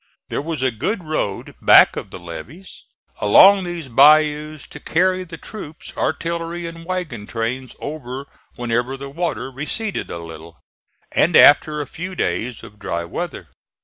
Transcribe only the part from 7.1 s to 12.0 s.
trains over whenever the water receded a little, and after a